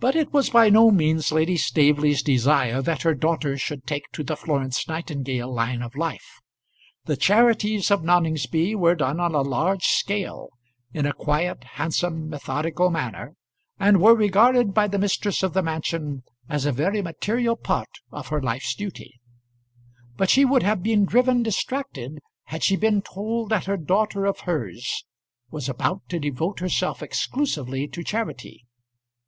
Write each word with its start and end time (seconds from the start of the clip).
But 0.00 0.14
it 0.14 0.32
was 0.32 0.50
by 0.50 0.70
no 0.70 0.92
means 0.92 1.32
Lady 1.32 1.56
Staveley's 1.56 2.22
desire 2.22 2.80
that 2.82 3.02
her 3.02 3.16
daughter 3.16 3.58
should 3.58 3.84
take 3.84 4.04
to 4.12 4.22
the 4.22 4.36
Florence 4.36 4.86
Nightingale 4.86 5.52
line 5.52 5.82
of 5.82 5.96
life. 5.96 6.38
The 7.06 7.16
charities 7.16 7.90
of 7.90 8.04
Noningsby 8.04 8.76
were 8.76 8.94
done 8.94 9.18
on 9.18 9.34
a 9.34 9.42
large 9.42 9.86
scale, 9.88 10.50
in 10.92 11.04
a 11.04 11.12
quiet, 11.12 11.64
handsome, 11.64 12.28
methodical 12.28 12.90
manner, 12.90 13.34
and 13.80 14.00
were 14.00 14.14
regarded 14.14 14.72
by 14.72 14.86
the 14.86 15.00
mistress 15.00 15.42
of 15.42 15.52
the 15.52 15.64
mansion 15.64 16.22
as 16.48 16.64
a 16.64 16.70
very 16.70 17.02
material 17.02 17.56
part 17.56 17.90
of 18.12 18.28
her 18.28 18.40
life's 18.40 18.76
duty; 18.76 19.18
but 20.16 20.30
she 20.30 20.44
would 20.44 20.62
have 20.62 20.80
been 20.80 21.06
driven 21.06 21.42
distracted 21.42 22.20
had 22.44 22.62
she 22.62 22.76
been 22.76 23.02
told 23.02 23.48
that 23.48 23.66
a 23.66 23.76
daughter 23.76 24.26
of 24.26 24.42
hers 24.46 25.04
was 25.50 25.68
about 25.68 26.08
to 26.08 26.20
devote 26.20 26.60
herself 26.60 27.02
exclusively 27.02 27.88
to 27.88 28.04
charity. 28.04 28.64